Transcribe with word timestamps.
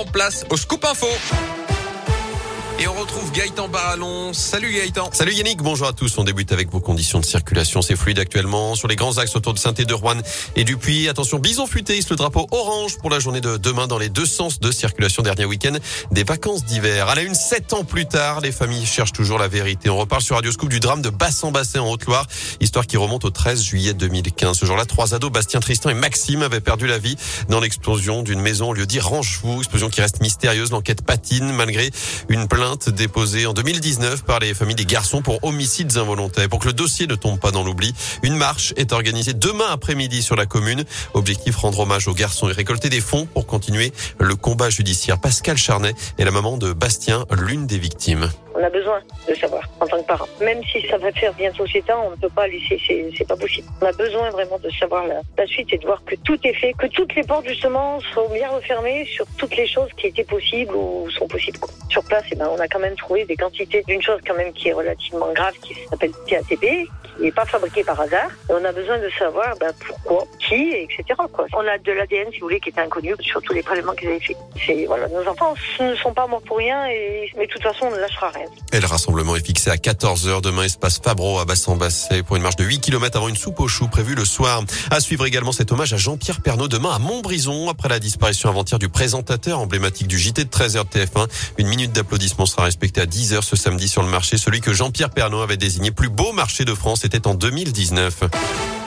En 0.00 0.04
place 0.04 0.44
au 0.50 0.56
Scoop 0.56 0.84
Info. 0.84 1.08
Et 2.88 2.90
on 2.90 3.00
retrouve 3.02 3.30
Gaëtan 3.32 3.68
Barallon. 3.68 4.32
Salut 4.32 4.72
Gaëtan. 4.72 5.10
Salut 5.12 5.34
Yannick, 5.34 5.62
bonjour 5.62 5.88
à 5.88 5.92
tous. 5.92 6.16
On 6.16 6.24
débute 6.24 6.52
avec 6.52 6.70
vos 6.70 6.80
conditions 6.80 7.20
de 7.20 7.24
circulation. 7.24 7.82
C'est 7.82 7.96
fluide 7.96 8.18
actuellement 8.18 8.76
sur 8.76 8.88
les 8.88 8.96
grands 8.96 9.18
axes 9.18 9.36
autour 9.36 9.52
de 9.52 9.58
saint 9.58 9.72
de 9.72 9.92
Rouen 9.92 10.16
et 10.56 10.64
du 10.64 10.78
Puy. 10.78 11.06
Attention, 11.06 11.38
bison 11.38 11.66
futé, 11.66 12.00
le 12.08 12.16
drapeau 12.16 12.46
orange 12.50 12.96
pour 12.96 13.10
la 13.10 13.18
journée 13.18 13.42
de 13.42 13.58
demain 13.58 13.88
dans 13.88 13.98
les 13.98 14.08
deux 14.08 14.24
sens 14.24 14.58
de 14.58 14.70
circulation. 14.70 15.22
Dernier 15.22 15.44
week-end 15.44 15.74
des 16.12 16.24
vacances 16.24 16.64
d'hiver. 16.64 17.08
À 17.08 17.14
la 17.14 17.22
une, 17.22 17.34
sept 17.34 17.74
ans 17.74 17.84
plus 17.84 18.06
tard, 18.06 18.40
les 18.40 18.52
familles 18.52 18.86
cherchent 18.86 19.12
toujours 19.12 19.38
la 19.38 19.48
vérité. 19.48 19.90
On 19.90 19.98
reparle 19.98 20.22
sur 20.22 20.36
Radio 20.36 20.50
Scoop 20.50 20.70
du 20.70 20.80
drame 20.80 21.02
de 21.02 21.10
Bassan-Basset 21.10 21.80
en 21.80 21.90
Haute-Loire. 21.90 22.26
Histoire 22.60 22.86
qui 22.86 22.96
remonte 22.96 23.26
au 23.26 23.30
13 23.30 23.62
juillet 23.62 23.92
2015. 23.92 24.56
Ce 24.56 24.64
jour-là, 24.64 24.86
trois 24.86 25.14
ados, 25.14 25.30
Bastien, 25.30 25.60
Tristan 25.60 25.90
et 25.90 25.94
Maxime, 25.94 26.42
avaient 26.42 26.60
perdu 26.60 26.86
la 26.86 26.98
vie 26.98 27.16
dans 27.50 27.60
l'explosion 27.60 28.22
d'une 28.22 28.40
maison 28.40 28.70
au 28.70 28.72
lieu 28.72 28.86
dit 28.86 29.00
Ranchevaux. 29.00 29.58
Explosion 29.58 29.90
qui 29.90 30.00
reste 30.00 30.22
mystérieuse. 30.22 30.70
L'enquête 30.70 31.02
patine 31.02 31.52
malgré 31.52 31.90
une 32.30 32.48
plainte 32.48 32.77
déposée 32.86 33.46
en 33.46 33.52
2019 33.52 34.24
par 34.24 34.38
les 34.38 34.54
familles 34.54 34.76
des 34.76 34.84
garçons 34.84 35.22
pour 35.22 35.42
homicides 35.42 35.96
involontaires. 35.96 36.48
Pour 36.48 36.60
que 36.60 36.66
le 36.66 36.72
dossier 36.72 37.06
ne 37.06 37.14
tombe 37.14 37.40
pas 37.40 37.50
dans 37.50 37.64
l'oubli, 37.64 37.94
une 38.22 38.36
marche 38.36 38.72
est 38.76 38.92
organisée 38.92 39.32
demain 39.32 39.66
après-midi 39.70 40.22
sur 40.22 40.36
la 40.36 40.46
commune. 40.46 40.84
Objectif 41.14 41.56
rendre 41.56 41.80
hommage 41.80 42.08
aux 42.08 42.14
garçons 42.14 42.48
et 42.48 42.52
récolter 42.52 42.88
des 42.88 43.00
fonds 43.00 43.26
pour 43.26 43.46
continuer 43.46 43.92
le 44.20 44.36
combat 44.36 44.70
judiciaire. 44.70 45.20
Pascal 45.20 45.56
Charnet 45.56 45.94
est 46.18 46.24
la 46.24 46.30
maman 46.30 46.56
de 46.56 46.72
Bastien, 46.72 47.26
l'une 47.36 47.66
des 47.66 47.78
victimes. 47.78 48.30
On 48.58 48.64
a 48.64 48.70
besoin 48.70 49.00
de 49.28 49.34
savoir 49.34 49.62
en 49.78 49.86
tant 49.86 50.02
que 50.02 50.06
parent. 50.08 50.26
Même 50.40 50.60
si 50.64 50.84
ça 50.88 50.98
va 50.98 51.12
faire 51.12 51.32
bientôt 51.34 51.64
7 51.64 51.90
ans, 51.90 52.06
on 52.08 52.10
ne 52.10 52.16
peut 52.16 52.28
pas 52.28 52.48
laisser, 52.48 52.80
c'est 53.16 53.28
pas 53.28 53.36
possible. 53.36 53.68
On 53.80 53.86
a 53.86 53.92
besoin 53.92 54.30
vraiment 54.30 54.58
de 54.58 54.68
savoir 54.70 55.06
la, 55.06 55.46
suite 55.46 55.72
et 55.72 55.78
de 55.78 55.86
voir 55.86 56.02
que 56.04 56.16
tout 56.16 56.38
est 56.42 56.54
fait, 56.54 56.72
que 56.72 56.88
toutes 56.88 57.14
les 57.14 57.22
portes 57.22 57.46
justement 57.46 58.00
sont 58.12 58.28
bien 58.30 58.50
refermées 58.50 59.04
sur 59.04 59.24
toutes 59.36 59.56
les 59.56 59.68
choses 59.68 59.90
qui 59.96 60.08
étaient 60.08 60.24
possibles 60.24 60.74
ou 60.74 61.08
sont 61.10 61.28
possibles. 61.28 61.60
Sur 61.88 62.02
place, 62.02 62.24
eh 62.32 62.34
ben, 62.34 62.48
on 62.50 62.58
a 62.58 62.66
quand 62.66 62.80
même 62.80 62.96
trouvé 62.96 63.24
des 63.26 63.36
quantités 63.36 63.84
d'une 63.86 64.02
chose 64.02 64.20
quand 64.26 64.34
même 64.34 64.52
qui 64.52 64.70
est 64.70 64.72
relativement 64.72 65.32
grave, 65.32 65.54
qui 65.62 65.74
s'appelle 65.88 66.10
TATP, 66.28 66.60
qui 66.60 67.22
n'est 67.22 67.32
pas 67.32 67.44
fabriqué 67.44 67.84
par 67.84 68.00
hasard. 68.00 68.30
On 68.48 68.64
a 68.64 68.72
besoin 68.72 68.98
de 68.98 69.08
savoir 69.10 69.56
ben, 69.60 69.72
pourquoi, 69.86 70.24
qui, 70.40 70.70
etc. 70.74 71.04
On 71.54 71.66
a 71.66 71.78
de 71.78 71.92
l'ADN, 71.92 72.32
si 72.32 72.40
vous 72.40 72.46
voulez, 72.46 72.60
qui 72.60 72.70
est 72.70 72.78
inconnu 72.80 73.14
sur 73.20 73.40
tous 73.40 73.52
les 73.52 73.62
prélèvements 73.62 73.94
qu'ils 73.94 74.08
avaient 74.08 74.20
fait. 74.20 74.36
C'est 74.66 74.84
voilà, 74.86 75.06
nos 75.08 75.26
enfants 75.28 75.54
ne 75.78 75.94
sont 75.94 76.12
pas 76.12 76.26
morts 76.26 76.42
pour 76.42 76.58
rien, 76.58 76.86
et 76.88 77.30
mais 77.36 77.46
de 77.46 77.52
toute 77.52 77.62
façon, 77.62 77.86
on 77.86 77.90
ne 77.90 77.98
lâchera 77.98 78.30
rien. 78.30 78.47
Et 78.72 78.80
le 78.80 78.86
rassemblement 78.86 79.34
est 79.34 79.44
fixé 79.44 79.70
à 79.70 79.76
14h 79.76 80.42
demain, 80.42 80.64
espace 80.64 81.00
Fabro 81.02 81.38
à 81.38 81.46
Bassan-Basset 81.46 82.22
pour 82.22 82.36
une 82.36 82.42
marche 82.42 82.56
de 82.56 82.64
8 82.64 82.80
km 82.80 83.16
avant 83.16 83.28
une 83.28 83.36
soupe 83.36 83.60
aux 83.60 83.68
choux 83.68 83.88
prévue 83.88 84.14
le 84.14 84.26
soir. 84.26 84.62
À 84.90 85.00
suivre 85.00 85.24
également 85.24 85.52
cet 85.52 85.72
hommage 85.72 85.94
à 85.94 85.96
Jean-Pierre 85.96 86.42
Pernaud 86.42 86.68
demain 86.68 86.90
à 86.90 86.98
Montbrison 86.98 87.70
après 87.70 87.88
la 87.88 87.98
disparition 87.98 88.50
avant-hier 88.50 88.78
du 88.78 88.90
présentateur 88.90 89.58
emblématique 89.58 90.06
du 90.06 90.18
JT 90.18 90.44
de 90.44 90.50
13h 90.50 90.84
de 90.84 91.00
TF1. 91.00 91.28
Une 91.56 91.68
minute 91.68 91.92
d'applaudissement 91.92 92.46
sera 92.46 92.64
respectée 92.64 93.00
à 93.00 93.06
10h 93.06 93.42
ce 93.42 93.56
samedi 93.56 93.88
sur 93.88 94.02
le 94.02 94.08
marché, 94.08 94.36
celui 94.36 94.60
que 94.60 94.74
Jean-Pierre 94.74 95.10
Pernaud 95.10 95.40
avait 95.40 95.56
désigné 95.56 95.90
plus 95.90 96.10
beau 96.10 96.32
marché 96.32 96.64
de 96.66 96.74
France, 96.74 97.04
était 97.04 97.26
en 97.26 97.34
2019. 97.34 98.77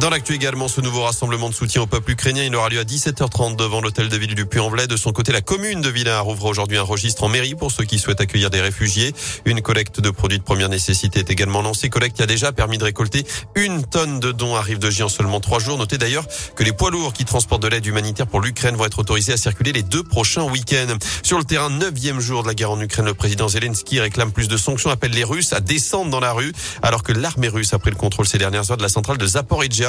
Dans 0.00 0.10
l'actu 0.10 0.34
également, 0.34 0.66
ce 0.66 0.80
nouveau 0.80 1.02
rassemblement 1.02 1.48
de 1.48 1.54
soutien 1.54 1.82
au 1.82 1.86
peuple 1.86 2.10
ukrainien, 2.10 2.42
il 2.42 2.54
aura 2.56 2.68
lieu 2.68 2.80
à 2.80 2.84
17h30 2.84 3.54
devant 3.54 3.80
l'hôtel 3.80 4.08
de 4.08 4.16
ville 4.16 4.34
du 4.34 4.44
Puy-en-Velay. 4.44 4.88
De 4.88 4.96
son 4.96 5.12
côté, 5.12 5.30
la 5.30 5.40
commune 5.40 5.82
de 5.82 5.88
Villars 5.88 6.26
ouvre 6.26 6.46
aujourd'hui 6.46 6.78
un 6.78 6.82
registre 6.82 7.22
en 7.22 7.28
mairie 7.28 7.54
pour 7.54 7.70
ceux 7.70 7.84
qui 7.84 8.00
souhaitent 8.00 8.20
accueillir 8.20 8.50
des 8.50 8.60
réfugiés. 8.60 9.14
Une 9.44 9.62
collecte 9.62 10.00
de 10.00 10.10
produits 10.10 10.38
de 10.38 10.42
première 10.42 10.68
nécessité 10.68 11.20
est 11.20 11.30
également 11.30 11.62
lancée. 11.62 11.90
Collecte 11.90 12.16
qui 12.16 12.24
a 12.24 12.26
déjà 12.26 12.50
permis 12.50 12.76
de 12.76 12.84
récolter 12.84 13.24
une 13.54 13.84
tonne 13.84 14.18
de 14.18 14.32
dons 14.32 14.56
à 14.56 14.62
Rive 14.62 14.80
de 14.80 14.90
J 14.90 15.04
en 15.04 15.08
seulement 15.08 15.38
trois 15.38 15.60
jours. 15.60 15.78
Notez 15.78 15.96
d'ailleurs 15.96 16.26
que 16.56 16.64
les 16.64 16.72
poids 16.72 16.90
lourds 16.90 17.12
qui 17.12 17.24
transportent 17.24 17.62
de 17.62 17.68
l'aide 17.68 17.86
humanitaire 17.86 18.26
pour 18.26 18.40
l'Ukraine 18.40 18.74
vont 18.74 18.86
être 18.86 18.98
autorisés 18.98 19.34
à 19.34 19.36
circuler 19.36 19.72
les 19.72 19.84
deux 19.84 20.02
prochains 20.02 20.42
week-ends. 20.42 20.98
Sur 21.22 21.38
le 21.38 21.44
terrain, 21.44 21.70
neuvième 21.70 22.18
jour 22.18 22.42
de 22.42 22.48
la 22.48 22.54
guerre 22.54 22.72
en 22.72 22.80
Ukraine, 22.80 23.06
le 23.06 23.14
président 23.14 23.46
Zelensky 23.46 24.00
réclame 24.00 24.32
plus 24.32 24.48
de 24.48 24.56
sanctions, 24.56 24.90
appelle 24.90 25.12
les 25.12 25.24
Russes 25.24 25.52
à 25.52 25.60
descendre 25.60 26.10
dans 26.10 26.20
la 26.20 26.32
rue, 26.32 26.52
alors 26.82 27.04
que 27.04 27.12
l'armée 27.12 27.48
russe 27.48 27.72
a 27.74 27.78
pris 27.78 27.90
le 27.90 27.96
contrôle 27.96 28.26
ces 28.26 28.38
dernières 28.38 28.72
heures 28.72 28.76
de 28.76 28.82
la 28.82 28.88
centrale 28.88 29.18
de 29.18 29.26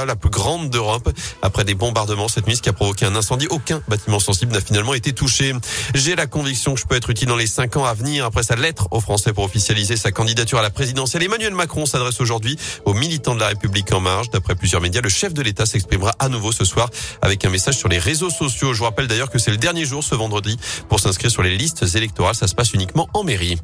La 0.03 0.15
plus 0.17 0.29
grande 0.29 0.69
d'Europe. 0.69 1.09
Après 1.41 1.63
des 1.63 1.73
bombardements 1.73 2.27
cette 2.27 2.47
nuit, 2.47 2.57
ce 2.57 2.61
qui 2.61 2.69
a 2.69 2.73
provoqué 2.73 3.05
un 3.05 3.15
incendie, 3.15 3.47
aucun 3.49 3.81
bâtiment 3.87 4.19
sensible 4.19 4.51
n'a 4.51 4.59
finalement 4.59 4.93
été 4.93 5.13
touché. 5.13 5.53
J'ai 5.93 6.15
la 6.15 6.27
conviction 6.27 6.73
que 6.73 6.81
je 6.81 6.85
peux 6.85 6.95
être 6.95 7.09
utile 7.09 7.27
dans 7.29 7.37
les 7.37 7.47
cinq 7.47 7.77
ans 7.77 7.85
à 7.85 7.93
venir. 7.93 8.25
Après 8.25 8.43
sa 8.43 8.55
lettre 8.55 8.87
aux 8.91 8.99
Français 8.99 9.31
pour 9.31 9.45
officialiser 9.45 9.95
sa 9.95 10.11
candidature 10.11 10.59
à 10.59 10.61
la 10.61 10.69
présidentielle, 10.69 11.23
Emmanuel 11.23 11.53
Macron 11.53 11.85
s'adresse 11.85 12.19
aujourd'hui 12.19 12.57
aux 12.83 12.93
militants 12.93 13.35
de 13.35 13.39
la 13.39 13.47
République 13.47 13.91
en 13.93 14.01
marche. 14.01 14.29
D'après 14.29 14.55
plusieurs 14.55 14.81
médias, 14.81 15.01
le 15.01 15.09
chef 15.09 15.33
de 15.33 15.41
l'État 15.41 15.65
s'exprimera 15.65 16.13
à 16.19 16.29
nouveau 16.29 16.51
ce 16.51 16.65
soir 16.65 16.89
avec 17.21 17.45
un 17.45 17.49
message 17.49 17.77
sur 17.77 17.87
les 17.87 17.99
réseaux 17.99 18.29
sociaux. 18.29 18.73
Je 18.73 18.79
vous 18.79 18.85
rappelle 18.85 19.07
d'ailleurs 19.07 19.29
que 19.29 19.39
c'est 19.39 19.51
le 19.51 19.57
dernier 19.57 19.85
jour 19.85 20.03
ce 20.03 20.15
vendredi 20.15 20.57
pour 20.89 20.99
s'inscrire 20.99 21.31
sur 21.31 21.41
les 21.41 21.55
listes 21.55 21.85
électorales. 21.95 22.35
Ça 22.35 22.47
se 22.47 22.55
passe 22.55 22.73
uniquement 22.73 23.07
en 23.13 23.23
mairie. 23.23 23.57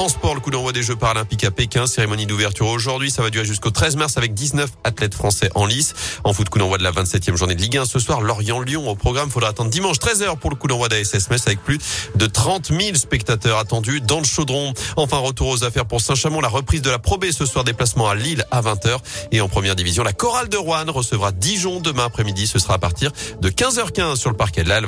En 0.00 0.08
sport, 0.08 0.34
le 0.34 0.40
coup 0.40 0.50
d'envoi 0.50 0.72
des 0.72 0.82
Jeux 0.82 0.96
paralympiques 0.96 1.44
à 1.44 1.50
Pékin, 1.50 1.86
cérémonie 1.86 2.24
d'ouverture 2.24 2.68
aujourd'hui. 2.68 3.10
Ça 3.10 3.20
va 3.20 3.28
durer 3.28 3.44
jusqu'au 3.44 3.70
13 3.70 3.96
mars 3.96 4.16
avec 4.16 4.32
19 4.32 4.70
athlètes 4.82 5.12
français 5.12 5.50
en 5.54 5.66
lice. 5.66 5.92
En 6.24 6.32
foot, 6.32 6.48
coup 6.48 6.58
d'envoi 6.58 6.78
de 6.78 6.82
la 6.82 6.90
27e 6.90 7.36
journée 7.36 7.54
de 7.54 7.60
Ligue 7.60 7.76
1 7.76 7.84
ce 7.84 7.98
soir. 7.98 8.22
Lorient-Lyon 8.22 8.88
au 8.88 8.94
programme. 8.94 9.28
Faudra 9.28 9.50
attendre 9.50 9.68
dimanche 9.68 9.98
13h 9.98 10.38
pour 10.38 10.48
le 10.48 10.56
coup 10.56 10.68
d'envoi 10.68 10.88
d'ASS 10.88 11.28
Metz 11.28 11.46
avec 11.46 11.62
plus 11.62 11.76
de 12.14 12.24
30 12.24 12.68
000 12.68 12.94
spectateurs 12.94 13.58
attendus 13.58 14.00
dans 14.00 14.20
le 14.20 14.24
chaudron. 14.24 14.72
Enfin, 14.96 15.18
retour 15.18 15.48
aux 15.48 15.64
affaires 15.64 15.84
pour 15.84 16.00
Saint-Chamond. 16.00 16.40
La 16.40 16.48
reprise 16.48 16.80
de 16.80 16.88
la 16.88 16.98
Pro 16.98 17.18
B 17.18 17.26
ce 17.30 17.44
soir. 17.44 17.64
Déplacement 17.64 18.08
à 18.08 18.14
Lille 18.14 18.46
à 18.50 18.62
20h. 18.62 18.96
Et 19.32 19.42
en 19.42 19.50
première 19.50 19.76
division, 19.76 20.02
la 20.02 20.14
chorale 20.14 20.48
de 20.48 20.56
Rouen 20.56 20.86
recevra 20.88 21.30
Dijon 21.30 21.78
demain 21.78 22.06
après-midi. 22.06 22.46
Ce 22.46 22.58
sera 22.58 22.72
à 22.72 22.78
partir 22.78 23.12
de 23.42 23.50
15h15 23.50 24.16
sur 24.16 24.30
le 24.30 24.36
parquet 24.36 24.64
de 24.64 24.70
la. 24.70 24.80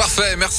Parfait. 0.00 0.34
Merci. 0.38 0.58